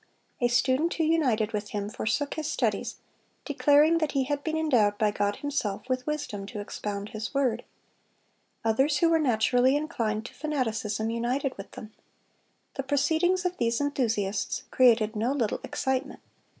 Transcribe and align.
A 0.41 0.47
student 0.47 0.95
who 0.95 1.03
united 1.03 1.51
with 1.53 1.69
him 1.69 1.87
forsook 1.87 2.33
his 2.33 2.47
studies, 2.47 2.95
declaring 3.45 3.99
that 3.99 4.13
he 4.13 4.23
had 4.23 4.43
been 4.43 4.57
endowed 4.57 4.97
by 4.97 5.11
God 5.11 5.35
Himself 5.35 5.87
with 5.87 6.07
wisdom 6.07 6.47
to 6.47 6.59
expound 6.59 7.09
His 7.09 7.35
word. 7.35 7.63
Others 8.65 8.97
who 8.97 9.09
were 9.11 9.19
naturally 9.19 9.75
inclined 9.75 10.25
to 10.25 10.33
fanaticism 10.33 11.11
united 11.11 11.55
with 11.55 11.73
them. 11.73 11.93
The 12.77 12.81
proceedings 12.81 13.45
of 13.45 13.57
these 13.57 13.79
enthusiasts 13.79 14.63
created 14.71 15.15
no 15.15 15.33
little 15.33 15.59
excitement. 15.63 16.21